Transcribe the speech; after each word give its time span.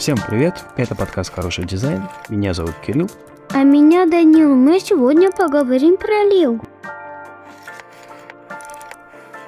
Всем 0.00 0.16
привет, 0.16 0.64
это 0.78 0.94
подкаст 0.94 1.30
«Хороший 1.30 1.66
дизайн», 1.66 2.04
меня 2.30 2.54
зовут 2.54 2.74
Кирилл. 2.76 3.10
А 3.50 3.64
меня 3.64 4.06
Данил, 4.06 4.56
мы 4.56 4.80
сегодня 4.80 5.30
поговорим 5.30 5.98
про 5.98 6.24
Лего. 6.24 6.58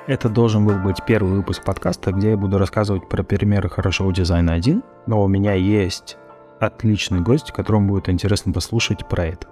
Это 0.06 0.28
должен 0.28 0.66
был 0.66 0.74
быть 0.74 0.98
первый 1.06 1.32
выпуск 1.32 1.64
подкаста, 1.64 2.12
где 2.12 2.32
я 2.32 2.36
буду 2.36 2.58
рассказывать 2.58 3.08
про 3.08 3.22
примеры 3.22 3.70
хорошего 3.70 4.12
дизайна 4.12 4.52
один, 4.52 4.82
но 5.06 5.22
у 5.22 5.26
меня 5.26 5.54
есть 5.54 6.18
отличный 6.60 7.22
гость, 7.22 7.50
которому 7.50 7.88
будет 7.88 8.10
интересно 8.10 8.52
послушать 8.52 9.08
про 9.08 9.28
это. 9.28 9.46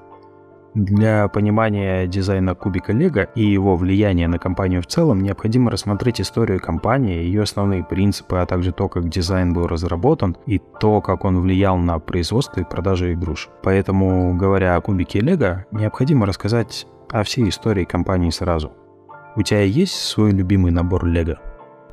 Для 0.74 1.26
понимания 1.26 2.06
дизайна 2.06 2.54
кубика 2.54 2.92
Лего 2.92 3.22
и 3.34 3.44
его 3.44 3.74
влияния 3.76 4.28
на 4.28 4.38
компанию 4.38 4.82
в 4.82 4.86
целом 4.86 5.20
необходимо 5.20 5.68
рассмотреть 5.70 6.20
историю 6.20 6.60
компании, 6.60 7.24
ее 7.24 7.42
основные 7.42 7.82
принципы, 7.82 8.36
а 8.36 8.46
также 8.46 8.70
то, 8.70 8.88
как 8.88 9.08
дизайн 9.08 9.52
был 9.52 9.66
разработан 9.66 10.36
и 10.46 10.60
то, 10.80 11.00
как 11.00 11.24
он 11.24 11.40
влиял 11.40 11.76
на 11.76 11.98
производство 11.98 12.60
и 12.60 12.64
продажу 12.64 13.12
игрушек. 13.12 13.50
Поэтому, 13.64 14.36
говоря 14.36 14.76
о 14.76 14.80
кубике 14.80 15.18
Лего, 15.18 15.66
необходимо 15.72 16.24
рассказать 16.24 16.86
о 17.10 17.24
всей 17.24 17.48
истории 17.48 17.84
компании 17.84 18.30
сразу. 18.30 18.72
У 19.34 19.42
тебя 19.42 19.62
есть 19.62 19.94
свой 19.94 20.30
любимый 20.30 20.70
набор 20.70 21.04
Лего? 21.04 21.38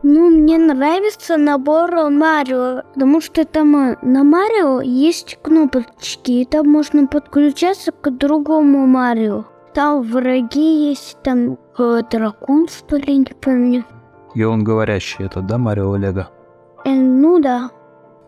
Ну, 0.03 0.29
мне 0.29 0.57
нравится 0.57 1.37
набор 1.37 2.09
Марио, 2.09 2.83
потому 2.93 3.19
что 3.21 3.45
там 3.45 3.75
э, 3.75 3.97
на 4.01 4.23
Марио 4.23 4.81
есть 4.81 5.39
кнопочки, 5.41 6.31
и 6.31 6.45
там 6.45 6.67
можно 6.67 7.07
подключаться 7.07 7.91
к 7.91 8.11
другому 8.11 8.85
Марио. 8.85 9.45
Там 9.73 10.01
враги 10.01 10.89
есть, 10.89 11.17
там 11.23 11.57
э, 11.77 12.01
дракон, 12.11 12.67
что 12.67 12.97
ли, 12.97 13.17
не 13.17 13.25
помню. 13.25 13.85
И 14.35 14.43
он 14.43 14.63
говорящий, 14.63 15.25
это, 15.25 15.41
да, 15.41 15.57
Марио 15.57 15.95
Лего? 15.95 16.29
Э, 16.85 16.91
ну 16.91 17.39
да. 17.39 17.71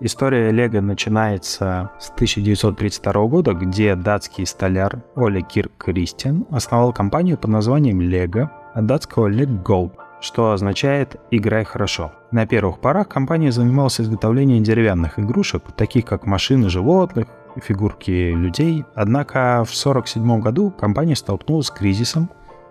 История 0.01 0.51
Лего 0.51 0.81
начинается 0.81 1.91
с 1.99 2.09
1932 2.11 3.25
года, 3.27 3.53
где 3.53 3.95
датский 3.95 4.45
столяр 4.45 5.03
Оля 5.15 5.41
Кирк 5.41 5.73
Кристиан 5.77 6.45
основал 6.49 6.93
компанию 6.93 7.37
под 7.37 7.51
названием 7.51 8.01
Лего, 8.01 8.49
от 8.73 8.85
датского 8.85 9.29
Leg 9.29 9.63
Gold 9.63 9.91
что 10.21 10.51
означает 10.51 11.15
«играй 11.31 11.63
хорошо». 11.63 12.11
На 12.31 12.45
первых 12.45 12.79
порах 12.79 13.07
компания 13.07 13.51
занималась 13.51 13.99
изготовлением 13.99 14.63
деревянных 14.63 15.19
игрушек, 15.19 15.63
таких 15.75 16.05
как 16.05 16.25
машины 16.25 16.69
животных, 16.69 17.27
фигурки 17.57 18.31
людей. 18.31 18.85
Однако 18.95 19.63
в 19.65 19.71
1947 19.71 20.39
году 20.41 20.71
компания 20.71 21.15
столкнулась 21.15 21.67
с 21.67 21.71
кризисом, 21.71 22.29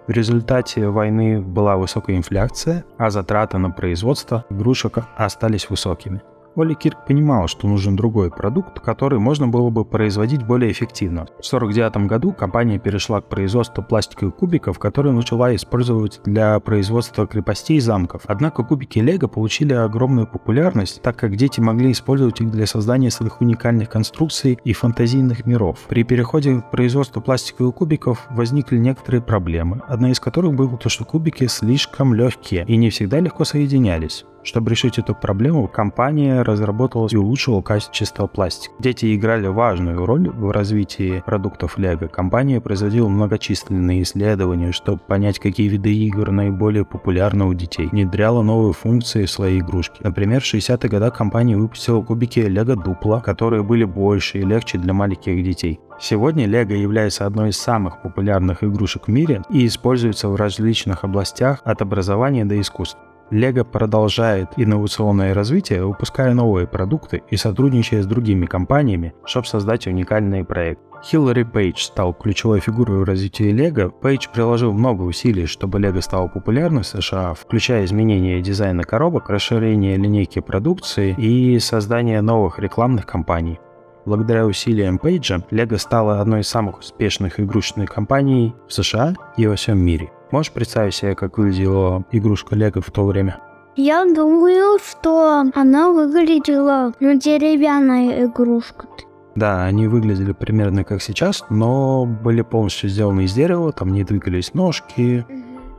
в 0.09 0.11
результате 0.11 0.89
войны 0.89 1.39
была 1.39 1.77
высокая 1.77 2.17
инфляция, 2.17 2.87
а 2.97 3.11
затраты 3.11 3.59
на 3.59 3.71
производство 3.71 4.47
игрушек 4.49 5.01
остались 5.17 5.69
высокими. 5.69 6.23
Оли 6.59 6.75
Кирк 6.75 7.07
понимал, 7.07 7.47
что 7.47 7.69
нужен 7.69 7.95
другой 7.95 8.31
продукт, 8.31 8.81
который 8.81 9.19
можно 9.19 9.47
было 9.47 9.71
бы 9.71 9.85
производить 9.85 10.43
более 10.43 10.73
эффективно. 10.73 11.27
В 11.41 11.47
1949 11.47 12.09
году 12.09 12.33
компания 12.33 12.79
перешла 12.79 13.21
к 13.21 13.29
производству 13.29 13.83
пластиковых 13.83 14.35
кубиков, 14.35 14.79
которые 14.79 15.13
начала 15.13 15.55
использовать 15.55 16.21
для 16.25 16.59
производства 16.61 17.27
крепостей 17.27 17.77
и 17.77 17.81
замков. 17.81 18.23
Однако 18.27 18.65
кубики 18.65 18.99
Лего 18.99 19.29
получили 19.29 19.73
огромную 19.73 20.27
популярность, 20.27 21.01
так 21.03 21.17
как 21.17 21.37
дети 21.37 21.61
могли 21.61 21.93
использовать 21.93 22.41
их 22.41 22.51
для 22.51 22.67
создания 22.67 23.11
своих 23.11 23.41
уникальных 23.41 23.89
конструкций 23.89 24.59
и 24.65 24.73
фантазийных 24.73 25.47
миров. 25.47 25.79
При 25.89 26.03
переходе 26.03 26.61
к 26.61 26.71
производству 26.71 27.23
пластиковых 27.23 27.77
кубиков 27.77 28.27
возникли 28.31 28.79
некоторые 28.79 29.23
проблемы, 29.23 29.83
одна 29.87 30.11
из 30.11 30.19
которых 30.19 30.55
была 30.55 30.77
то, 30.77 30.89
что 30.89 31.05
кубики 31.05 31.47
слишком 31.47 32.15
легкие 32.15 32.65
и 32.67 32.77
не 32.77 32.91
всегда 32.91 33.21
легко 33.21 33.45
соединялись. 33.45 34.25
Чтобы 34.49 34.71
решить 34.71 34.99
эту 34.99 35.15
проблему, 35.15 35.69
компания 35.69 36.41
разработала 36.41 37.07
и 37.13 37.17
улучшила 37.17 37.61
качество 37.61 38.27
пластика. 38.27 38.75
Дети 38.79 39.15
играли 39.15 39.47
важную 39.47 40.07
роль 40.07 40.31
в 40.31 40.51
развитии 40.53 41.23
продуктов 41.27 41.77
Лего. 41.77 42.07
Компания 42.07 42.59
производила 42.59 43.09
многочисленные 43.09 44.03
исследования, 44.05 44.73
чтобы 44.73 45.01
понять, 45.07 45.39
какие 45.39 45.69
виды 45.69 45.93
игр 45.93 46.31
наиболее 46.31 46.87
популярны 46.87 47.45
у 47.45 47.53
детей. 47.53 47.89
Внедряла 47.89 48.41
новые 48.41 48.73
функции 48.73 49.27
в 49.27 49.31
свои 49.31 49.59
игрушки. 49.59 50.01
Например, 50.03 50.41
в 50.41 50.45
60-х 50.45 50.89
годах 50.89 51.19
компания 51.19 51.59
выпустила 51.59 52.01
кубики 52.01 52.41
Лего 52.41 52.75
Дупла, 52.75 53.21
которые 53.21 53.63
были 53.63 53.85
больше 53.85 54.39
и 54.39 54.47
легче 54.47 54.79
для 54.79 54.95
маленьких 54.95 55.45
детей. 55.45 55.79
Сегодня 56.01 56.47
Лего 56.47 56.73
является 56.73 57.27
одной 57.27 57.51
из 57.51 57.59
самых 57.59 58.01
популярных 58.01 58.65
игрушек 58.65 59.09
в 59.09 59.11
мире 59.11 59.43
и 59.51 59.67
используется 59.67 60.31
в 60.31 60.37
различных 60.37 61.05
областях 61.05 61.61
от 61.65 61.83
образования 61.83 62.47
до 62.47 62.59
искусства. 62.59 63.08
Лего 63.31 63.65
продолжает 63.65 64.49
инновационное 64.57 65.35
развитие, 65.35 65.85
выпуская 65.85 66.35
новые 66.35 66.67
продукты 66.67 67.23
и 67.31 67.37
сотрудничая 67.37 68.03
с 68.03 68.07
другими 68.07 68.47
компаниями, 68.47 69.15
чтобы 69.25 69.47
создать 69.47 69.87
уникальный 69.87 70.45
проект. 70.45 70.81
Хиллари 71.05 71.45
Пейдж 71.45 71.81
стал 71.81 72.13
ключевой 72.13 72.61
фигурой 72.61 72.99
в 72.99 73.05
развитии 73.05 73.53
Лего. 73.53 73.91
Пейдж 73.91 74.27
приложил 74.33 74.73
много 74.73 75.03
усилий, 75.03 75.47
чтобы 75.47 75.79
Лего 75.79 76.01
стал 76.01 76.29
популярным 76.29 76.83
в 76.83 76.87
США, 76.87 77.35
включая 77.35 77.85
изменение 77.85 78.41
дизайна 78.43 78.83
коробок, 78.83 79.31
расширение 79.31 79.97
линейки 79.97 80.41
продукции 80.41 81.15
и 81.17 81.59
создание 81.61 82.21
новых 82.21 82.59
рекламных 82.59 83.07
кампаний. 83.07 83.61
Благодаря 84.09 84.47
усилиям 84.47 84.97
Пейджа, 84.97 85.43
Лего 85.51 85.77
стала 85.77 86.23
одной 86.23 86.41
из 86.41 86.49
самых 86.49 86.79
успешных 86.79 87.39
игрушечных 87.39 87.93
компаний 87.93 88.55
в 88.67 88.73
США 88.73 89.15
и 89.37 89.47
во 89.47 89.55
всем 89.55 89.79
мире. 89.85 90.11
Можешь 90.31 90.51
представить 90.51 90.95
себе, 90.95 91.15
как 91.15 91.37
выглядела 91.37 92.03
игрушка 92.11 92.55
Лего 92.55 92.81
в 92.81 92.91
то 92.91 93.05
время? 93.05 93.39
Я 93.77 94.07
думаю, 94.07 94.79
что 94.79 95.45
она 95.55 95.91
выглядела 95.91 96.95
ну, 97.01 97.19
деревянной 97.19 98.25
игрушкой. 98.25 98.89
Да, 99.35 99.65
они 99.65 99.89
выглядели 99.89 100.33
примерно 100.33 100.85
как 100.85 101.03
сейчас, 101.03 101.45
но 101.51 102.07
были 102.07 102.41
полностью 102.41 102.89
сделаны 102.89 103.25
из 103.25 103.35
дерева, 103.35 103.73
там 103.73 103.93
не 103.93 104.05
двигались 104.05 104.55
ножки, 104.55 105.27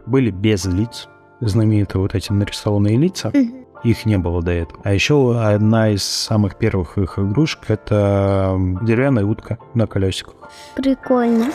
были 0.06 0.30
без 0.30 0.66
лиц, 0.66 1.10
знаменитые 1.42 2.00
вот 2.00 2.14
эти 2.14 2.32
нарисованные 2.32 2.96
лица. 2.96 3.32
Их 3.84 4.06
не 4.06 4.18
было 4.18 4.42
до 4.42 4.52
этого. 4.52 4.82
А 4.84 4.94
еще 4.94 5.40
одна 5.40 5.90
из 5.90 6.04
самых 6.04 6.56
первых 6.58 6.98
их 6.98 7.18
игрушек 7.18 7.70
это 7.70 8.56
деревянная 8.82 9.26
утка 9.26 9.58
на 9.74 9.88
колесиках. 9.88 10.34
Прикольно. 10.76 11.52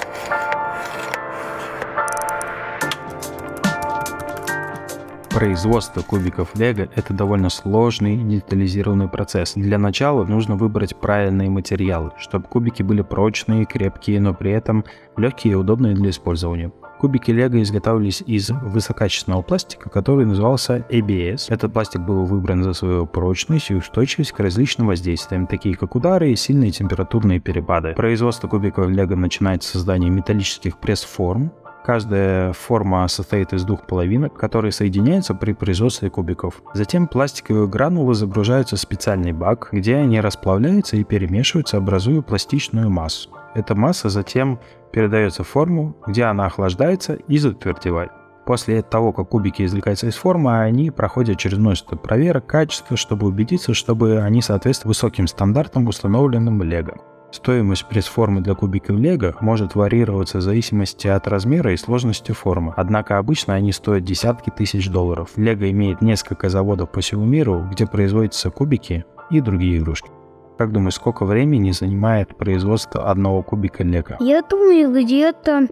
Производство 5.34 6.00
кубиков 6.00 6.54
Лего– 6.54 6.88
это 6.94 7.12
довольно 7.12 7.50
сложный 7.50 8.16
детализированный 8.16 9.08
процесс. 9.08 9.54
Для 9.56 9.78
начала 9.78 10.24
нужно 10.24 10.54
выбрать 10.54 10.94
правильные 10.94 11.50
материалы, 11.50 12.12
чтобы 12.18 12.46
кубики 12.46 12.84
были 12.84 13.02
прочные, 13.02 13.64
крепкие, 13.64 14.20
но 14.20 14.32
при 14.32 14.52
этом 14.52 14.84
легкие 15.16 15.54
и 15.54 15.56
удобные 15.56 15.94
для 15.94 16.10
использования. 16.10 16.70
Кубики 17.04 17.30
Лего 17.32 17.60
изготавливались 17.60 18.22
из 18.26 18.48
высококачественного 18.48 19.42
пластика, 19.42 19.90
который 19.90 20.24
назывался 20.24 20.86
ABS. 20.88 21.48
Этот 21.50 21.70
пластик 21.70 22.00
был 22.00 22.24
выбран 22.24 22.62
за 22.62 22.72
свою 22.72 23.04
прочность 23.04 23.70
и 23.70 23.74
устойчивость 23.74 24.32
к 24.32 24.40
различным 24.40 24.86
воздействиям, 24.86 25.46
такие 25.46 25.76
как 25.76 25.96
удары 25.96 26.32
и 26.32 26.36
сильные 26.36 26.70
температурные 26.70 27.40
перепады. 27.40 27.92
Производство 27.92 28.48
кубиков 28.48 28.88
Лего 28.88 29.16
начинается 29.16 29.68
с 29.68 29.72
создания 29.72 30.08
металлических 30.08 30.78
пресс-форм, 30.78 31.52
Каждая 31.84 32.54
форма 32.54 33.06
состоит 33.08 33.52
из 33.52 33.64
двух 33.64 33.86
половинок, 33.86 34.32
которые 34.32 34.72
соединяются 34.72 35.34
при 35.34 35.52
производстве 35.52 36.08
кубиков. 36.08 36.62
Затем 36.72 37.06
пластиковые 37.06 37.68
гранулы 37.68 38.14
загружаются 38.14 38.76
в 38.76 38.80
специальный 38.80 39.32
бак, 39.32 39.68
где 39.70 39.96
они 39.96 40.18
расплавляются 40.22 40.96
и 40.96 41.04
перемешиваются, 41.04 41.76
образуя 41.76 42.22
пластичную 42.22 42.88
массу. 42.88 43.28
Эта 43.54 43.74
масса 43.74 44.08
затем 44.08 44.58
передается 44.94 45.42
в 45.42 45.48
форму, 45.48 45.96
где 46.06 46.24
она 46.24 46.46
охлаждается 46.46 47.14
и 47.14 47.38
затвердевает. 47.38 48.12
После 48.46 48.80
того, 48.82 49.12
как 49.12 49.30
кубики 49.30 49.64
извлекаются 49.64 50.06
из 50.06 50.14
формы, 50.14 50.60
они 50.60 50.90
проходят 50.90 51.38
через 51.38 51.58
множество 51.58 51.96
проверок 51.96 52.46
качества, 52.46 52.96
чтобы 52.96 53.26
убедиться, 53.26 53.74
чтобы 53.74 54.20
они 54.20 54.40
соответствуют 54.40 54.96
высоким 54.96 55.26
стандартам, 55.26 55.88
установленным 55.88 56.62
Лего. 56.62 56.94
Стоимость 57.32 57.86
пресс-формы 57.86 58.42
для 58.42 58.54
кубиков 58.54 58.96
Лего 58.96 59.34
может 59.40 59.74
варьироваться 59.74 60.38
в 60.38 60.42
зависимости 60.42 61.08
от 61.08 61.26
размера 61.26 61.72
и 61.72 61.76
сложности 61.76 62.30
формы, 62.30 62.72
однако 62.76 63.18
обычно 63.18 63.54
они 63.54 63.72
стоят 63.72 64.04
десятки 64.04 64.50
тысяч 64.50 64.88
долларов. 64.88 65.30
Лего 65.34 65.68
имеет 65.70 66.02
несколько 66.02 66.48
заводов 66.48 66.92
по 66.92 67.00
всему 67.00 67.24
миру, 67.24 67.66
где 67.72 67.86
производятся 67.86 68.50
кубики 68.50 69.04
и 69.30 69.40
другие 69.40 69.78
игрушки. 69.78 70.10
Как 70.56 70.70
думаешь, 70.70 70.94
сколько 70.94 71.24
времени 71.24 71.72
занимает 71.72 72.36
производство 72.36 73.10
одного 73.10 73.42
кубика 73.42 73.82
Лего? 73.82 74.16
Я 74.20 74.40
думаю, 74.42 74.92
где-то 74.92 75.66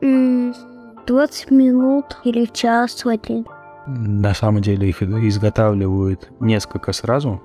20 1.07 1.51
минут 1.51 2.19
или 2.25 2.47
час 2.47 3.05
в 3.05 3.09
один. 3.09 3.47
На 3.87 4.35
самом 4.35 4.61
деле 4.63 4.89
их 4.89 5.03
изготавливают 5.03 6.31
несколько 6.41 6.93
сразу, 6.93 7.41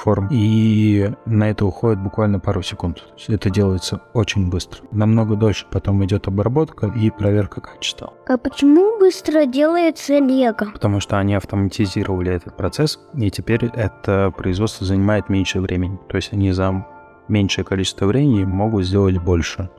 форм. 0.00 0.28
И 0.30 1.10
на 1.26 1.50
это 1.50 1.66
уходит 1.66 2.02
буквально 2.02 2.40
пару 2.40 2.62
секунд. 2.62 3.04
Это 3.28 3.50
делается 3.50 4.00
очень 4.14 4.50
быстро. 4.50 4.80
Намного 4.90 5.36
дольше 5.36 5.66
потом 5.70 6.04
идет 6.04 6.26
обработка 6.26 6.86
и 6.86 7.10
проверка 7.10 7.60
качества. 7.60 8.12
А 8.26 8.36
почему 8.38 8.98
быстро 8.98 9.44
делается 9.46 10.18
лего? 10.18 10.70
Потому 10.72 11.00
что 11.00 11.18
они 11.18 11.34
автоматизировали 11.34 12.32
этот 12.32 12.56
процесс, 12.56 12.98
и 13.14 13.30
теперь 13.30 13.66
это 13.66 14.32
производство 14.36 14.86
занимает 14.86 15.28
меньше 15.28 15.60
времени. 15.60 15.98
То 16.08 16.16
есть 16.16 16.32
они 16.32 16.52
за 16.52 16.86
меньшее 17.28 17.64
количество 17.64 18.06
времени 18.06 18.44
могут 18.44 18.84
сделать 18.84 19.18
больше 19.18 19.70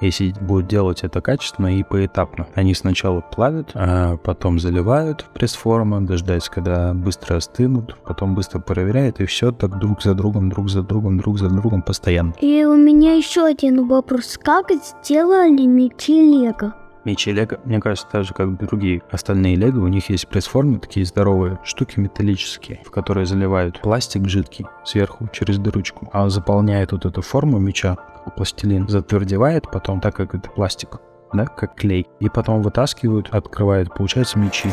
если 0.00 0.34
будут 0.40 0.68
делать 0.68 1.02
это 1.02 1.20
качественно 1.20 1.78
и 1.78 1.82
поэтапно. 1.82 2.46
Они 2.54 2.74
сначала 2.74 3.20
плавят, 3.20 3.70
а 3.74 4.16
потом 4.16 4.58
заливают 4.58 5.22
в 5.22 5.28
пресс-форму, 5.30 6.00
дождаться, 6.00 6.50
когда 6.50 6.94
быстро 6.94 7.36
остынут, 7.36 7.96
потом 8.04 8.34
быстро 8.34 8.60
проверяют, 8.60 9.20
и 9.20 9.26
все 9.26 9.52
так 9.52 9.78
друг 9.78 10.02
за 10.02 10.14
другом, 10.14 10.50
друг 10.50 10.68
за 10.68 10.82
другом, 10.82 11.18
друг 11.18 11.38
за 11.38 11.48
другом 11.48 11.82
постоянно. 11.82 12.34
И 12.40 12.64
у 12.64 12.76
меня 12.76 13.14
еще 13.14 13.44
один 13.44 13.86
вопрос. 13.88 14.38
Как 14.42 14.70
сделали 14.70 15.66
мечи 15.66 16.12
Лего? 16.12 16.74
Мечи 17.04 17.32
Лего, 17.32 17.58
мне 17.64 17.80
кажется, 17.80 18.06
так 18.10 18.24
же, 18.24 18.32
как 18.32 18.56
другие 18.56 19.02
остальные 19.10 19.56
Лего, 19.56 19.80
у 19.80 19.88
них 19.88 20.08
есть 20.08 20.26
пресс-формы, 20.28 20.78
такие 20.78 21.04
здоровые 21.04 21.58
штуки 21.62 22.00
металлические, 22.00 22.80
в 22.84 22.90
которые 22.90 23.26
заливают 23.26 23.80
пластик 23.82 24.26
жидкий 24.26 24.66
сверху 24.84 25.28
через 25.32 25.58
дырочку, 25.58 26.08
а 26.12 26.28
заполняет 26.30 26.92
вот 26.92 27.04
эту 27.04 27.20
форму 27.20 27.58
меча 27.58 27.98
пластилин 28.30 28.88
затвердевает 28.88 29.70
потом, 29.70 30.00
так 30.00 30.16
как 30.16 30.34
это 30.34 30.48
пластик, 30.50 31.00
да, 31.32 31.46
как 31.46 31.74
клей. 31.74 32.06
И 32.20 32.28
потом 32.28 32.62
вытаскивают, 32.62 33.28
открывают, 33.30 33.94
получается 33.94 34.38
мечи. 34.38 34.70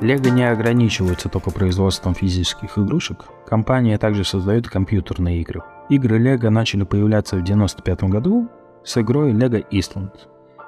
Лего 0.00 0.28
не 0.28 0.46
ограничивается 0.46 1.30
только 1.30 1.50
производством 1.50 2.14
физических 2.14 2.76
игрушек. 2.76 3.24
Компания 3.46 3.96
также 3.96 4.24
создает 4.24 4.68
компьютерные 4.68 5.40
игры. 5.40 5.62
Игры 5.88 6.18
Лего 6.18 6.50
начали 6.50 6.84
появляться 6.84 7.36
в 7.36 7.42
1995 7.42 8.10
году 8.10 8.48
с 8.84 8.96
игрой 8.98 9.32
Lego 9.32 9.64
Island, 9.70 10.12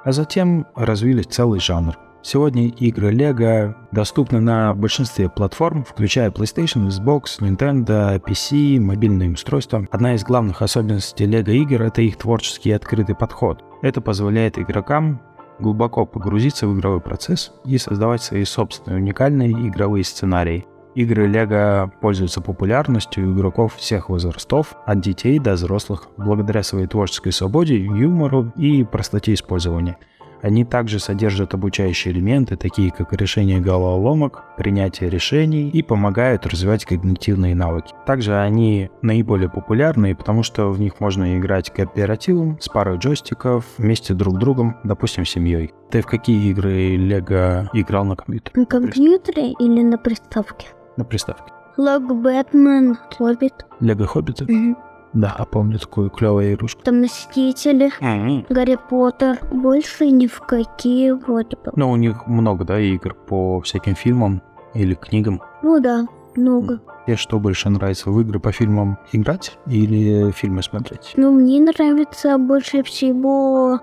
а 0.05 0.13
затем 0.13 0.67
развились 0.75 1.27
целый 1.27 1.61
жанр 1.61 1.97
Сегодня 2.29 2.67
игры 2.67 3.15
LEGO 3.15 3.77
доступны 3.93 4.41
на 4.41 4.75
большинстве 4.75 5.29
платформ, 5.29 5.85
включая 5.85 6.33
PlayStation, 6.33 6.89
Xbox, 6.89 7.39
Nintendo, 7.39 8.21
PC, 8.21 8.81
мобильные 8.81 9.31
устройства. 9.31 9.87
Одна 9.93 10.17
из 10.17 10.25
главных 10.25 10.61
особенностей 10.61 11.25
LEGO 11.25 11.53
игр— 11.53 11.83
это 11.85 12.03
их 12.03 12.17
творческий 12.17 12.71
и 12.71 12.73
открытый 12.73 13.15
подход. 13.15 13.63
Это 13.81 14.01
позволяет 14.01 14.59
игрокам 14.59 15.21
глубоко 15.61 16.05
погрузиться 16.05 16.67
в 16.67 16.77
игровой 16.77 17.01
процесс 17.01 17.53
и 17.65 17.79
создавать 17.79 18.25
свои 18.25 18.45
собственные 18.45 18.99
уникальные 18.99 19.53
игровые 19.69 20.03
сценарии. 20.03 20.67
Игры 20.97 21.29
LEGO 21.29 21.91
пользуются 22.01 22.41
популярностью 22.41 23.29
у 23.29 23.35
игроков 23.35 23.77
всех 23.77 24.09
возрастов, 24.09 24.75
от 24.85 25.01
детей 25.01 25.39
до 25.39 25.53
взрослых, 25.53 26.09
благодаря 26.17 26.63
своей 26.63 26.87
творческой 26.87 27.33
свободе, 27.33 27.77
юмору 27.77 28.53
и 28.57 28.83
простоте 28.83 29.35
использования— 29.35 29.99
они 30.43 30.65
также 30.65 30.99
содержат 30.99 31.55
обучающие 31.55 32.13
элементы, 32.13 32.57
такие 32.57 32.91
как 32.91 33.13
решение 33.13 33.61
головоломок, 33.61 34.45
принятие 34.57 35.11
решений 35.11 35.69
и 35.71 35.83
помогают 35.83 36.47
развивать 36.47 36.85
когнитивные 36.85 37.55
навыки. 37.55 37.95
Также 38.07 38.37
они 38.39 38.91
наиболее 39.03 39.49
популярны, 39.49 40.15
потому 40.15 40.43
что 40.43 40.69
в 40.71 40.79
них 40.79 41.01
можно 41.01 41.39
играть 41.39 41.73
кооперативом, 41.73 42.59
с 42.61 42.69
парой 42.69 42.99
джойстиков, 42.99 43.65
вместе 43.79 44.15
друг 44.15 44.37
с 44.37 44.39
другом, 44.39 44.77
допустим, 44.85 45.25
семьей. 45.25 45.73
Ты 45.91 46.03
в 46.03 46.07
какие 46.07 46.51
игры 46.51 46.97
Лего 46.97 47.69
играл 47.73 48.05
на 48.05 48.17
компьютере? 48.17 48.53
На 48.55 48.67
компьютере 48.67 49.53
или 49.53 49.83
на 49.83 49.99
приставке? 49.99 50.69
На 50.97 51.05
приставке. 51.05 51.53
Лего 51.77 52.15
Бэтмен, 52.15 52.97
Хоббит. 53.17 53.67
Лего 53.81 54.07
Хоббита? 54.07 54.45
Угу. 54.45 54.77
Да, 55.13 55.35
а 55.39 55.45
помню 55.47 55.79
такую 55.79 56.11
клевую 56.11 56.55
игрушку. 56.55 56.83
Там 56.83 57.01
Мстители, 57.01 57.91
mm-hmm. 58.01 58.47
Гарри 58.51 58.79
Поттер. 58.91 59.39
Больше 59.51 60.11
ни 60.11 60.27
в 60.27 60.41
какие 60.41 61.13
вроде 61.13 61.57
бы. 61.57 61.73
Ну, 61.75 61.91
у 61.91 61.97
них 61.97 62.27
много, 62.27 62.65
да, 62.65 62.79
игр 62.79 63.15
по 63.15 63.61
всяким 63.63 63.95
фильмам 63.95 64.43
или 64.75 64.95
книгам. 64.95 65.41
Ну 65.63 65.81
да, 65.81 66.07
много. 66.35 66.81
Тебе 67.07 67.17
что 67.17 67.39
больше 67.39 67.71
нравится, 67.71 68.11
в 68.11 68.21
игры 68.21 68.41
по 68.41 68.53
фильмам 68.53 68.99
играть 69.13 69.57
или 69.67 70.33
фильмы 70.33 70.63
смотреть? 70.63 71.15
Ну, 71.17 71.33
мне 71.33 71.61
нравится 71.61 72.37
больше 72.37 72.83
всего 72.83 73.81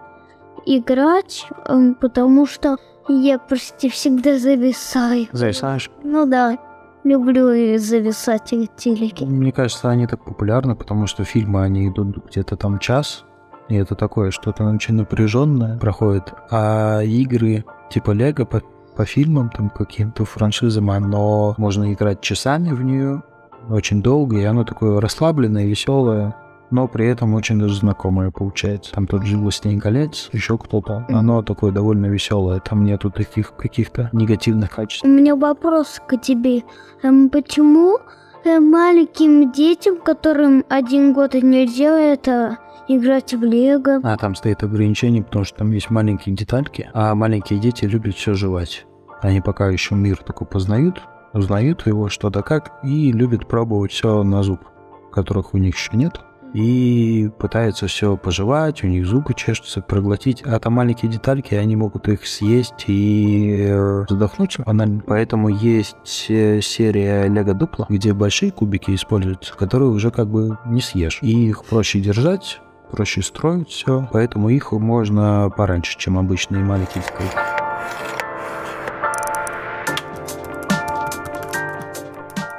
играть, 0.67 1.47
эм, 1.67 1.95
потому 1.95 2.45
что 2.45 2.77
я 3.07 3.39
почти 3.39 3.89
всегда 3.89 4.37
зависаю. 4.37 5.27
Зависаешь? 5.31 5.89
Ну 6.03 6.25
да. 6.25 6.57
Люблю 7.03 7.77
зависать 7.77 8.51
в 8.51 8.67
телеке. 8.77 9.25
Мне 9.25 9.51
кажется, 9.51 9.89
они 9.89 10.07
так 10.07 10.23
популярны, 10.23 10.75
потому 10.75 11.05
что 11.05 11.25
фильмы, 11.25 11.63
они 11.63 11.89
идут 11.89 12.25
где-то 12.29 12.55
там 12.55 12.79
час, 12.79 13.25
и 13.67 13.75
это 13.75 13.95
такое 13.95 14.31
что-то 14.31 14.63
очень 14.63 14.95
напряженное 14.95 15.77
проходит. 15.77 16.33
А 16.49 17.01
игры 17.01 17.65
типа 17.89 18.11
Лего 18.11 18.45
по, 18.45 18.61
по 18.95 19.05
фильмам, 19.05 19.49
там 19.49 19.69
каким-то 19.69 20.23
франшизам, 20.23 20.91
оно 20.91 21.55
можно 21.57 21.91
играть 21.91 22.21
часами 22.21 22.69
в 22.69 22.81
нее, 22.81 23.21
очень 23.69 24.01
долго, 24.01 24.37
и 24.37 24.43
оно 24.43 24.63
такое 24.63 25.01
расслабленное, 25.01 25.65
веселое 25.65 26.35
но 26.73 26.87
при 26.87 27.05
этом 27.05 27.35
очень 27.35 27.59
даже 27.59 27.75
знакомое 27.75 28.31
получается. 28.31 28.91
Там 28.93 29.05
тот 29.05 29.23
же 29.23 29.37
«Властелин 29.37 29.79
колец», 29.79 30.29
еще 30.33 30.57
кто-то. 30.57 31.05
Оно 31.07 31.43
такое 31.43 31.71
довольно 31.71 32.07
веселое, 32.07 32.59
там 32.59 32.83
нету 32.83 33.11
таких 33.11 33.55
каких-то 33.55 34.09
негативных 34.11 34.71
качеств. 34.71 35.05
У 35.05 35.07
меня 35.07 35.35
вопрос 35.35 36.01
к 36.07 36.17
тебе. 36.17 36.63
Эм, 37.03 37.29
почему 37.29 37.99
э, 38.43 38.59
маленьким 38.59 39.51
детям, 39.51 39.97
которым 39.97 40.65
один 40.67 41.13
год 41.13 41.35
нельзя 41.35 41.95
это 41.99 42.57
играть 42.87 43.35
в 43.35 43.43
Лего. 43.43 43.99
А 44.03 44.17
там 44.17 44.33
стоит 44.33 44.63
ограничение, 44.63 45.21
потому 45.21 45.45
что 45.45 45.59
там 45.59 45.71
есть 45.73 45.91
маленькие 45.91 46.35
детальки, 46.35 46.89
а 46.91 47.13
маленькие 47.13 47.59
дети 47.59 47.85
любят 47.85 48.15
все 48.15 48.33
жевать. 48.33 48.87
Они 49.21 49.41
пока 49.41 49.69
еще 49.69 49.93
мир 49.93 50.17
такой 50.17 50.47
познают, 50.47 51.03
узнают 51.33 51.85
его 51.85 52.09
что-то 52.09 52.41
как 52.41 52.79
и 52.83 53.11
любят 53.11 53.47
пробовать 53.47 53.91
все 53.91 54.23
на 54.23 54.41
зуб, 54.41 54.61
которых 55.11 55.53
у 55.53 55.57
них 55.59 55.75
еще 55.75 55.91
нет 55.93 56.19
и 56.53 57.29
пытаются 57.39 57.87
все 57.87 58.15
пожевать, 58.15 58.83
у 58.83 58.87
них 58.87 59.05
зубы 59.05 59.33
чешутся, 59.33 59.81
проглотить, 59.81 60.41
а 60.43 60.59
там 60.59 60.73
маленькие 60.73 61.11
детальки, 61.11 61.55
они 61.55 61.75
могут 61.75 62.07
их 62.07 62.25
съесть 62.25 62.85
и 62.87 63.65
э, 63.69 64.05
задохнуться 64.07 64.63
банально. 64.63 65.01
Поэтому 65.05 65.49
есть 65.49 66.27
э, 66.29 66.61
серия 66.61 67.27
Лего 67.27 67.53
Дупла, 67.53 67.85
где 67.89 68.13
большие 68.13 68.51
кубики 68.51 68.93
используются, 68.93 69.55
которые 69.55 69.89
уже 69.89 70.11
как 70.11 70.27
бы 70.27 70.57
не 70.65 70.81
съешь. 70.81 71.19
И 71.21 71.49
их 71.49 71.65
проще 71.65 71.99
держать, 71.99 72.61
проще 72.91 73.21
строить 73.21 73.69
все, 73.69 74.07
поэтому 74.11 74.49
их 74.49 74.71
можно 74.71 75.51
пораньше, 75.55 75.97
чем 75.97 76.17
обычные 76.17 76.63
маленькие 76.63 77.03
детальки. 77.03 77.52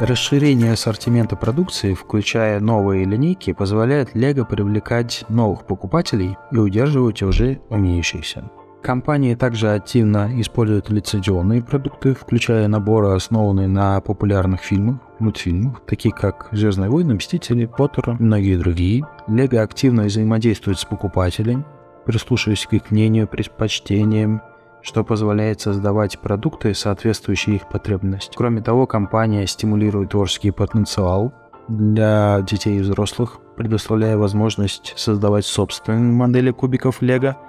Расширение 0.05 0.73
ассортимента 0.73 1.35
продукции, 1.35 1.95
включая 1.95 2.61
новые 2.61 3.07
линейки, 3.07 3.55
позволяет 3.55 4.15
Lego 4.15 4.45
привлекать 4.45 5.25
новых 5.31 5.65
покупателей 5.67 6.37
и 6.53 6.59
удерживать 6.59 7.23
уже 7.23 7.63
имеющихся. 7.71 8.51
Компания 8.83 9.35
также 9.35 9.73
активно 9.73 10.29
использует 10.39 10.91
лицензионные 10.91 11.63
продукты, 11.63 12.13
включая 12.13 12.69
наборы, 12.69 13.15
основанные 13.15 13.67
на 13.67 13.99
популярных 14.03 14.61
фильмах, 14.61 14.99
мультфильмах, 15.21 15.81
такие 15.87 16.15
как 16.15 16.49
«Звездные 16.53 16.91
войны», 16.91 17.15
«Мстители», 17.15 17.65
«Поттер» 17.65 18.11
и 18.11 18.23
многие 18.23 18.59
другие. 18.59 19.07
Лего 19.27 19.63
активно 19.63 20.03
взаимодействует 20.03 20.79
с 20.79 20.85
покупателем, 20.85 21.65
прислушиваясь 22.05 22.67
к 22.67 22.75
их 22.75 22.91
мнению, 22.91 23.27
предпочтениям 23.27 24.43
что 24.85 25.03
позволяет 25.03 25.61
создавать 25.61 26.21
продукты, 26.21 26.75
соответствующие 26.75 27.57
их 27.57 27.69
потребностям. 27.69 28.35
Кроме 28.37 28.61
того, 28.61 28.87
компания 28.87 29.47
стимулирует 29.47 30.11
творческий 30.11 30.53
потенциал 30.53 31.33
для 31.67 32.43
детей 32.43 32.79
и 32.79 32.83
взрослых, 32.83 33.39
предоставляя 33.57 34.17
возможность 34.19 34.93
создавать 34.97 35.47
собственные 35.47 36.13
модели 36.13 36.53
кубиков 36.53 37.03
Лего– 37.03 37.37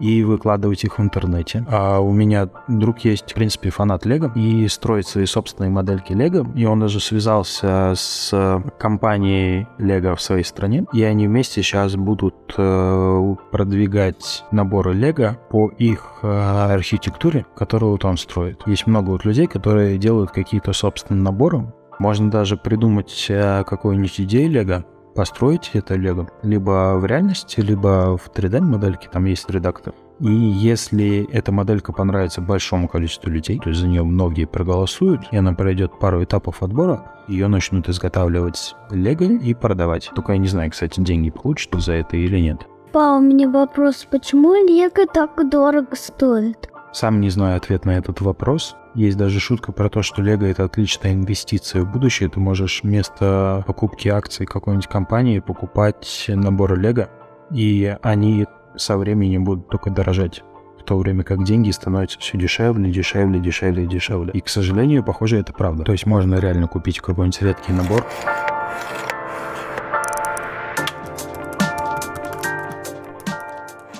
и 0.00 0.22
выкладывать 0.22 0.84
их 0.84 0.98
в 0.98 1.02
интернете. 1.02 1.64
А 1.68 1.98
у 1.98 2.12
меня 2.12 2.48
друг 2.68 3.00
есть, 3.00 3.32
в 3.32 3.34
принципе, 3.34 3.70
фанат 3.70 4.04
Лего 4.06 4.32
и 4.34 4.66
строит 4.68 5.06
свои 5.06 5.26
собственные 5.26 5.70
модельки 5.70 6.12
Лего. 6.12 6.46
И 6.54 6.64
он 6.64 6.80
даже 6.80 7.00
связался 7.00 7.94
с 7.96 8.62
компанией 8.78 9.66
Лего 9.78 10.14
в 10.14 10.20
своей 10.20 10.44
стране. 10.44 10.84
И 10.92 11.02
они 11.02 11.26
вместе 11.26 11.62
сейчас 11.62 11.96
будут 11.96 12.54
э, 12.56 13.34
продвигать 13.50 14.44
наборы 14.50 14.94
Лего 14.94 15.38
по 15.50 15.68
их 15.68 16.20
э, 16.22 16.28
архитектуре, 16.28 17.46
которую 17.56 17.92
вот 17.92 18.04
он 18.04 18.16
строит. 18.16 18.62
Есть 18.66 18.86
много 18.86 19.10
вот 19.10 19.24
людей, 19.24 19.46
которые 19.46 19.98
делают 19.98 20.30
какие-то 20.30 20.72
собственные 20.72 21.22
наборы. 21.22 21.72
Можно 21.98 22.30
даже 22.30 22.56
придумать 22.56 23.26
э, 23.28 23.64
какую-нибудь 23.64 24.20
идею 24.20 24.50
Лего, 24.50 24.84
построить 25.18 25.70
это 25.72 25.96
лего 25.96 26.28
либо 26.44 26.96
в 26.96 27.04
реальности, 27.04 27.60
либо 27.60 28.16
в 28.16 28.30
3D-модельке, 28.30 29.08
там 29.10 29.24
есть 29.24 29.50
редактор. 29.50 29.92
И 30.20 30.30
если 30.30 31.28
эта 31.32 31.50
моделька 31.50 31.92
понравится 31.92 32.40
большому 32.40 32.86
количеству 32.86 33.28
людей, 33.28 33.58
то 33.58 33.70
есть 33.70 33.80
за 33.80 33.88
нее 33.88 34.04
многие 34.04 34.44
проголосуют, 34.44 35.22
и 35.32 35.36
она 35.36 35.54
пройдет 35.54 35.98
пару 35.98 36.22
этапов 36.22 36.62
отбора, 36.62 37.16
ее 37.26 37.48
начнут 37.48 37.88
изготавливать 37.88 38.76
лего 38.92 39.24
и 39.24 39.54
продавать. 39.54 40.08
Только 40.14 40.34
я 40.34 40.38
не 40.38 40.46
знаю, 40.46 40.70
кстати, 40.70 41.00
деньги 41.00 41.30
получат 41.30 41.74
за 41.82 41.94
это 41.94 42.16
или 42.16 42.38
нет. 42.38 42.68
Па, 42.92 43.16
у 43.16 43.20
меня 43.20 43.48
вопрос, 43.50 44.06
почему 44.08 44.54
лего 44.54 45.04
так 45.12 45.50
дорого 45.50 45.96
стоит? 45.96 46.70
Сам 46.98 47.20
не 47.20 47.30
знаю 47.30 47.58
ответ 47.58 47.84
на 47.84 47.92
этот 47.92 48.20
вопрос. 48.22 48.74
Есть 48.96 49.16
даже 49.16 49.38
шутка 49.38 49.70
про 49.70 49.88
то, 49.88 50.02
что 50.02 50.20
Лего— 50.20 50.44
это 50.46 50.64
отличная 50.64 51.12
инвестиция 51.12 51.82
в 51.82 51.92
будущее. 51.92 52.28
Ты 52.28 52.40
можешь 52.40 52.82
вместо 52.82 53.62
покупки 53.68 54.08
акций 54.08 54.46
какой-нибудь 54.46 54.88
компании 54.88 55.38
покупать 55.38 56.24
наборы 56.26 56.74
Лего, 56.74 57.08
и 57.52 57.96
они 58.02 58.46
со 58.74 58.98
временем 58.98 59.44
будут 59.44 59.68
только 59.68 59.90
дорожать 59.90 60.42
в 60.76 60.82
то 60.82 60.98
время 60.98 61.22
как 61.22 61.44
деньги 61.44 61.70
становятся 61.70 62.18
все 62.18 62.36
дешевле, 62.36 62.90
дешевле, 62.90 63.38
дешевле 63.38 63.86
дешевле. 63.86 64.32
И, 64.32 64.40
к 64.40 64.48
сожалению, 64.48 65.04
похоже, 65.04 65.38
это 65.38 65.52
правда. 65.52 65.84
То 65.84 65.92
есть 65.92 66.04
можно 66.04 66.34
реально 66.40 66.66
купить 66.66 66.98
какой-нибудь 66.98 67.42
редкий 67.42 67.74
набор, 67.74 68.04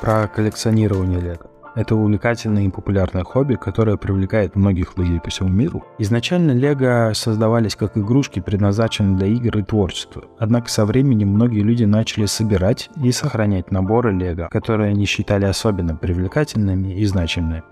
про 0.01 0.27
коллекционирование 0.27 1.21
лего. 1.21 1.49
Это 1.79 1.95
увлекательное 1.95 2.65
и 2.65 2.71
популярное 2.71 3.23
хобби, 3.23 3.55
которое 3.55 3.97
привлекает 3.97 4.57
многих 4.57 4.99
людей 4.99 5.21
по 5.21 5.31
всему 5.31 5.49
миру. 5.49 5.85
Изначально 5.99 6.51
лего 6.51 7.13
создавались 7.15 7.77
как 7.77 7.97
игрушки, 7.97 8.41
предназначенные 8.41 9.17
для 9.17 9.27
игр 9.29 9.59
и 9.59 9.63
творчества. 9.63 10.25
Однако 10.41 10.71
со 10.71 10.85
временем 10.85 11.29
многие 11.29 11.61
люди 11.61 11.85
начали 11.85 12.27
собирать 12.27 12.91
и 13.01 13.13
сохранять 13.13 13.71
наборы 13.71 14.13
лего, 14.13 14.49
которые 14.51 14.91
они 14.91 15.07
считали 15.07 15.45
особенно 15.45 15.95
привлекательными 15.95 16.99
и 16.99 17.05
значимыми. 17.05 17.63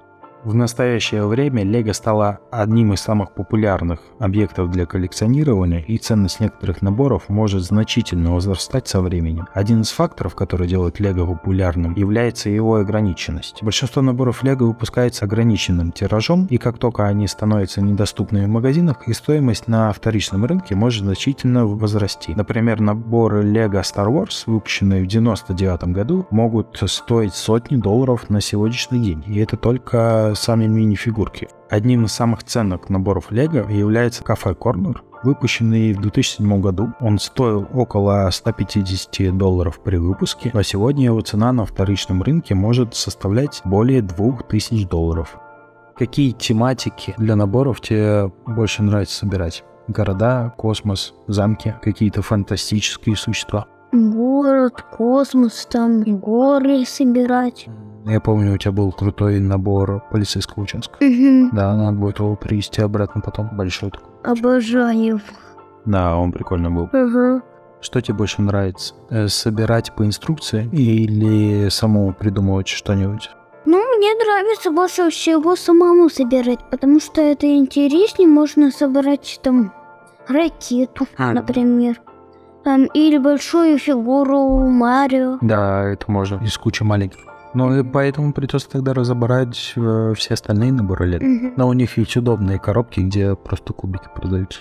В 0.47 0.55
настоящее 0.55 1.27
время 1.27 1.65
Лего 1.65 1.93
стала 1.93 2.39
одним 2.53 2.93
из 2.93 3.01
самых 3.01 3.35
популярных 3.35 3.99
объектов 4.21 4.71
для 4.71 4.87
коллекционирования, 4.87 5.81
и 5.81 5.99
ценность 5.99 6.39
некоторых 6.39 6.83
наборов 6.83 7.29
может 7.29 7.65
значительно 7.65 8.33
возрастать 8.33 8.87
со 8.87 9.01
временем. 9.01 9.49
Один 9.55 9.81
из 9.81 9.91
факторов, 9.91 10.37
который 10.37 10.69
делает 10.69 11.01
Лего 11.01 11.27
популярным, 11.27 11.95
является 11.97 12.49
его 12.49 12.77
ограниченность. 12.77 13.61
Большинство 13.61 14.03
наборов 14.03 14.45
Лего 14.45 14.67
выпускается 14.67 15.25
ограниченным 15.25 15.91
тиражом, 15.91 16.47
и 16.49 16.59
как 16.59 16.79
только 16.79 17.09
они 17.09 17.27
становятся 17.27 17.83
недоступными 17.83 18.45
в 18.45 18.51
магазинах, 18.51 19.09
их 19.09 19.17
стоимость 19.17 19.67
на 19.67 19.93
вторичном 19.93 20.45
рынке 20.45 20.77
может 20.77 21.03
значительно 21.03 21.67
возрасти. 21.67 22.35
Например, 22.37 22.79
наборы 22.79 23.43
Лего 23.43 23.81
Star 23.81 24.07
Wars, 24.07 24.45
выпущенные 24.47 25.03
в 25.03 25.09
1999 25.09 25.93
году, 25.93 26.25
могут 26.31 26.81
стоить 26.87 27.35
сотни 27.35 27.75
долларов 27.75 28.31
на 28.31 28.41
сегодняшний 28.41 29.01
день, 29.01 29.25
и 29.27 29.41
это 29.41 29.57
только 29.57 30.35
сами 30.37 30.67
мини-фигурки. 30.67 31.49
Одним 31.69 32.05
из 32.05 32.13
самых 32.13 32.45
ценных 32.45 32.89
наборов 32.89 33.33
Лего 33.33 33.69
является 33.69 34.23
Cafe 34.23 34.57
Corner, 34.57 34.97
выпущенный 35.25 35.93
в 35.93 36.01
2007 36.01 36.61
году. 36.61 36.93
Он 37.01 37.19
стоил 37.19 37.67
около 37.75 38.31
150 38.31 39.37
долларов 39.37 39.81
при 39.81 39.97
выпуске, 39.97 40.51
а 40.55 40.63
сегодня 40.63 41.07
его 41.07 41.21
цена 41.21 41.53
на 41.53 41.65
вторичном 41.65 42.23
рынке 42.23 42.55
может 42.55 42.95
составлять 42.95 43.61
более 43.65 44.03
2000 44.03 44.87
долларов. 44.87 45.37
Какие 45.97 46.33
тематики 46.33 47.15
для 47.19 47.37
наборов 47.37 47.81
тебе 47.81 48.31
больше 48.47 48.83
нравится 48.83 49.19
собирать? 49.19 49.65
Города, 49.89 50.53
космос, 50.57 51.15
замки, 51.27 51.75
какие-то 51.81 52.21
фантастические 52.23 53.17
существа? 53.17 53.67
Город, 53.93 54.85
космос, 54.93 55.67
там 55.71 56.03
горы 56.03 56.85
собирать. 56.85 57.69
Я 58.07 58.21
помню, 58.21 58.55
у 58.55 58.57
тебя 58.57 58.71
был 58.73 58.93
крутой 58.93 59.41
набор 59.41 60.03
полицейского 60.13 60.63
участка. 60.63 60.97
Угу. 61.03 61.51
Да, 61.53 61.75
надо 61.75 61.99
будет 61.99 62.19
его 62.21 62.37
привезти 62.37 62.81
обратно 62.81 63.21
потом. 63.21 63.49
Большой 63.53 63.91
такой. 63.91 64.09
Обожаю. 64.23 65.21
Да, 65.85 66.17
он 66.17 66.31
прикольно 66.31 66.71
был. 66.71 66.85
Угу. 66.85 67.43
Что 67.81 68.01
тебе 68.01 68.15
больше 68.17 68.43
нравится? 68.43 68.95
Э, 69.11 69.27
Собирать 69.29 69.93
по 69.95 70.05
инструкции 70.07 70.69
или 70.73 71.69
самому 71.69 72.15
придумывать 72.15 72.69
что-нибудь? 72.69 73.31
Ну, 73.65 73.79
мне 73.99 74.15
нравится 74.15 74.71
больше 74.71 75.11
всего 75.11 75.57
самому 75.57 76.09
собирать, 76.09 76.61
потому 76.71 77.01
что 77.01 77.21
это 77.21 77.47
интереснее. 77.57 78.29
Можно 78.29 78.71
собрать 78.71 79.41
там 79.43 79.73
ракету, 80.29 81.09
А. 81.19 81.33
например. 81.33 82.01
Там, 82.63 82.85
или 82.87 83.19
большую 83.19 83.79
фигуру 83.79 84.59
Марио. 84.69 85.39
Да, 85.41 85.85
это 85.85 86.11
можно. 86.11 86.37
Из 86.45 86.57
кучи 86.57 86.83
маленьких. 86.85 87.19
Но 87.57 87.75
и 87.75 87.83
поэтому 87.83 88.35
придется 88.35 88.69
тогда 88.69 88.93
разобрать 88.93 89.73
э, 89.77 90.13
все 90.15 90.35
остальные 90.35 90.73
наборы 90.73 91.07
лет. 91.07 91.23
Мгм. 91.23 91.55
Но 91.57 91.69
у 91.69 91.73
них 91.73 91.97
есть 91.97 92.15
удобные 92.15 92.59
коробки, 92.59 93.01
где 93.01 93.35
просто 93.35 93.73
кубики 93.73 94.05
продаются. 94.15 94.61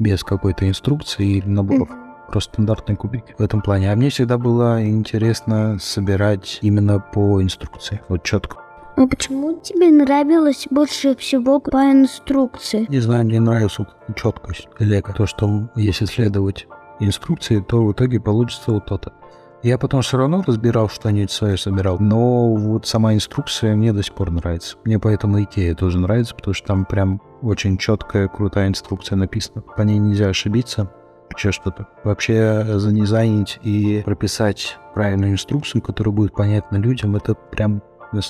Без 0.00 0.24
какой-то 0.24 0.68
инструкции 0.68 1.36
или 1.38 1.46
наборов. 1.46 1.88
Просто 2.28 2.54
стандартные 2.54 2.96
кубики 2.96 3.36
в 3.38 3.40
этом 3.40 3.62
плане. 3.62 3.92
А 3.92 3.94
мне 3.94 4.10
всегда 4.10 4.36
было 4.36 4.84
интересно 4.84 5.78
собирать 5.80 6.58
именно 6.60 6.98
по 6.98 7.40
инструкции. 7.40 8.00
Вот 8.08 8.24
четко. 8.24 8.56
А 8.96 9.06
почему 9.06 9.60
тебе 9.60 9.88
нравилось 9.92 10.66
больше 10.68 11.14
всего 11.14 11.60
по 11.60 11.92
инструкции? 11.92 12.86
Не 12.88 12.98
знаю, 12.98 13.26
мне 13.26 13.38
нравится 13.38 13.86
четкость 14.16 14.66
лего. 14.80 15.12
То, 15.12 15.24
что 15.26 15.70
если 15.76 16.06
следовать 16.06 16.66
инструкции, 16.98 17.60
то 17.60 17.84
в 17.84 17.92
итоге 17.92 18.18
получится 18.18 18.72
вот 18.72 18.86
то-то. 18.86 19.12
Я 19.62 19.76
потом 19.76 20.02
все 20.02 20.18
равно 20.18 20.44
разбирал 20.46 20.88
что-нибудь 20.88 21.32
свое 21.32 21.56
собирал, 21.56 21.98
но 21.98 22.54
вот 22.54 22.86
сама 22.86 23.14
инструкция 23.14 23.74
мне 23.74 23.92
до 23.92 24.04
сих 24.04 24.14
пор 24.14 24.30
нравится. 24.30 24.76
Мне 24.84 25.00
поэтому 25.00 25.42
Икея 25.42 25.74
тоже 25.74 25.98
нравится, 25.98 26.34
потому 26.34 26.54
что 26.54 26.66
там 26.68 26.84
прям 26.84 27.20
очень 27.42 27.76
четкая, 27.76 28.28
крутая 28.28 28.68
инструкция 28.68 29.16
написана. 29.16 29.62
По 29.62 29.82
ней 29.82 29.98
нельзя 29.98 30.28
ошибиться. 30.28 30.92
Еще 31.36 31.52
что-то. 31.52 31.88
Вообще 32.04 32.78
занизайнить 32.78 33.58
и 33.62 34.02
прописать 34.04 34.78
правильную 34.94 35.32
инструкцию, 35.32 35.82
которая 35.82 36.14
будет 36.14 36.34
понятна 36.34 36.76
людям, 36.76 37.16
это 37.16 37.34
прям 37.34 37.82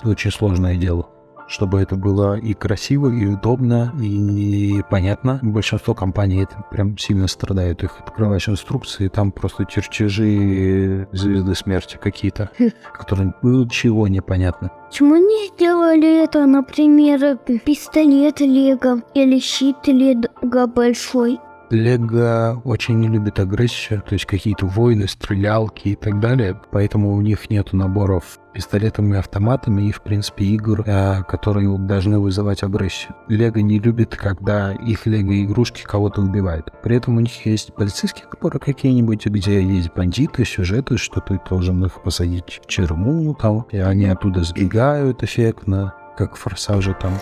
очень 0.05 0.31
сложное 0.31 0.77
дело 0.77 1.09
чтобы 1.49 1.81
это 1.81 1.97
было 1.97 2.39
и 2.39 2.55
красиво, 2.55 3.09
и 3.11 3.27
удобно, 3.27 3.93
и 4.01 4.83
понятно. 4.91 5.41
Большинство 5.43 5.95
компаний 5.95 6.43
это 6.43 6.65
прям 6.71 6.97
сильно 6.99 7.27
страдают. 7.27 7.83
Их 7.83 7.99
открываешь 8.01 8.49
инструкции, 8.49 9.09
там 9.09 9.33
просто 9.33 9.65
чертежи 9.65 11.09
звезды 11.13 11.55
смерти 11.55 11.99
какие-то, 12.01 12.51
которые 12.93 13.35
ничего 13.43 14.09
не 14.09 14.21
понятно. 14.21 14.71
Почему 14.89 15.17
не 15.17 15.49
сделали 15.49 16.23
это, 16.23 16.47
например, 16.47 17.39
пистолет 17.65 18.41
Лего 18.41 19.03
или 19.15 19.39
щит 19.39 19.87
Лего 19.87 20.67
большой? 20.67 21.41
Лего 21.71 22.61
очень 22.65 22.99
не 22.99 23.09
любит 23.09 23.39
агрессию, 23.39 24.03
то 24.03 24.15
есть 24.15 24.25
какие-то 24.25 24.67
войны, 24.67 25.07
стрелялки 25.07 25.89
и 25.89 25.95
так 25.95 26.21
далее. 26.21 26.59
Поэтому 26.71 27.15
у 27.15 27.21
них 27.21 27.51
нету 27.51 27.77
наборов 27.77 28.39
пистолетами 28.55 29.15
и 29.15 29.19
автоматами 29.19 29.89
и, 29.89 29.93
в 29.93 30.03
принципе, 30.03 30.45
игр, 30.47 30.83
э, 30.87 31.23
которые 31.25 31.77
должны 31.79 32.19
вызывать 32.19 32.63
агрессию. 32.63 33.15
Лего 33.29 33.59
не 33.59 33.79
любит, 33.79 34.17
когда 34.17 34.73
их 34.73 35.07
лего-игрушки 35.07 35.83
кого-то 35.85 36.23
убивают. 36.23 36.73
При 36.83 36.97
этом 36.97 37.19
у 37.19 37.21
них 37.21 37.47
есть 37.47 37.75
полицейские 37.75 38.25
наборы 38.33 38.59
какие-нибудь, 38.59 39.27
где 39.27 39.63
есть 39.63 39.93
бандиты, 39.95 40.45
сюжеты, 40.45 40.97
что 40.97 41.21
ты 41.21 41.39
должен 41.49 41.85
их 41.85 42.03
посадить 42.03 42.61
в 42.63 42.67
тюрьму, 42.67 43.35
там, 43.35 43.67
и 43.71 43.79
они 43.79 44.07
оттуда 44.07 44.43
сбегают 44.43 45.23
эффектно, 45.23 45.95
как 46.17 46.35
в 46.35 46.41
«Форсаже» 46.41 46.97
там. 47.01 47.13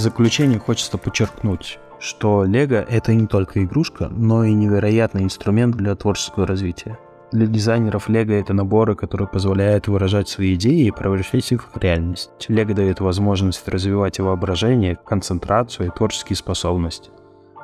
В 0.00 0.02
заключение 0.02 0.58
хочется 0.58 0.96
подчеркнуть, 0.96 1.78
что 1.98 2.44
Лего— 2.44 2.76
это 2.88 3.12
не 3.12 3.26
только 3.26 3.62
игрушка, 3.62 4.08
но 4.08 4.44
и 4.44 4.54
невероятный 4.54 5.24
инструмент 5.24 5.76
для 5.76 5.94
творческого 5.94 6.46
развития. 6.46 6.98
Для 7.32 7.46
дизайнеров 7.46 8.08
Лего 8.08 8.32
это 8.32 8.54
наборы, 8.54 8.94
которые 8.94 9.28
позволяют 9.28 9.88
выражать 9.88 10.30
свои 10.30 10.54
идеи 10.54 10.86
и 10.86 10.90
превращать 10.90 11.52
их 11.52 11.68
в 11.74 11.76
реальность. 11.76 12.30
Лего 12.48 12.72
дает 12.72 13.00
возможность 13.00 13.68
развивать 13.68 14.18
воображение, 14.18 14.96
концентрацию 14.96 15.88
и 15.88 15.94
творческие 15.94 16.38
способности. 16.38 17.10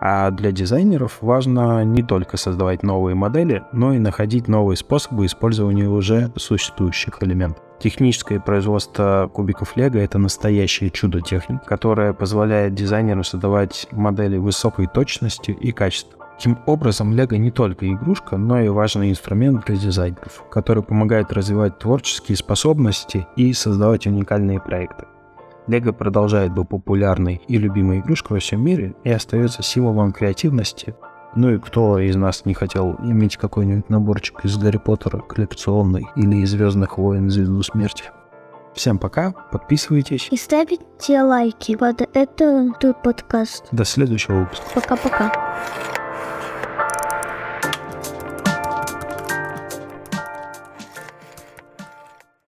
А 0.00 0.30
для 0.30 0.52
дизайнеров 0.52 1.18
важно 1.20 1.84
не 1.84 2.02
только 2.02 2.36
создавать 2.36 2.82
новые 2.82 3.14
модели, 3.14 3.64
но 3.72 3.94
и 3.94 3.98
находить 3.98 4.48
новые 4.48 4.76
способы 4.76 5.26
использования 5.26 5.88
уже 5.88 6.30
существующих 6.36 7.22
элементов. 7.22 7.62
Техническое 7.78 8.40
производство 8.40 9.30
кубиков 9.32 9.76
Лего— 9.76 9.96
это 9.98 10.18
настоящее 10.18 10.90
чудо 10.90 11.20
техник, 11.20 11.62
которое 11.64 12.14
позволяет 12.14 12.74
дизайнерам 12.74 13.22
создавать 13.22 13.86
модели 13.90 14.38
высокой 14.38 14.86
точности 14.86 15.50
и 15.50 15.72
качества. 15.72 16.26
Таким 16.36 16.58
образом, 16.66 17.14
Лего 17.14 17.34
не 17.36 17.50
только 17.50 17.90
игрушка, 17.90 18.36
но 18.36 18.60
и 18.60 18.68
важный 18.68 19.10
инструмент 19.10 19.64
для 19.66 19.76
дизайнеров, 19.76 20.44
который 20.50 20.82
помогает 20.82 21.32
развивать 21.32 21.78
творческие 21.78 22.36
способности 22.36 23.26
и 23.36 23.52
создавать 23.52 24.06
уникальные 24.06 24.60
проекты. 24.60 25.06
Лего 25.66 25.92
продолжает 25.92 26.52
быть 26.52 26.68
популярной 26.68 27.42
и 27.48 27.58
любимой 27.58 28.00
игрушкой 28.00 28.36
во 28.36 28.40
всем 28.40 28.64
мире 28.64 28.94
и 29.04 29.10
остается 29.10 29.62
символом 29.62 30.12
креативности. 30.12 30.94
Ну 31.34 31.54
и 31.54 31.58
кто 31.58 31.98
из 31.98 32.16
нас 32.16 32.44
не 32.44 32.54
хотел 32.54 32.96
иметь 33.02 33.36
какой-нибудь 33.36 33.90
наборчик 33.90 34.44
из 34.44 34.56
Гарри 34.56 34.78
Поттера 34.78 35.18
коллекционный 35.18 36.06
или 36.16 36.36
из 36.36 36.50
Звездных 36.50 36.98
войн 36.98 37.28
Звезду 37.28 37.62
Смерти? 37.62 38.04
Всем 38.74 38.98
пока, 38.98 39.32
подписывайтесь. 39.50 40.28
И 40.30 40.36
ставите 40.36 41.22
лайки 41.22 41.76
под 41.76 42.02
этот 42.14 43.02
подкаст. 43.02 43.66
До 43.72 43.84
следующего 43.84 44.40
выпуска. 44.40 44.64
Пока-пока. 44.74 45.32